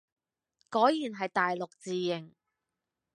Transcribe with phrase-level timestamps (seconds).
[0.71, 2.33] 果然係大陸字形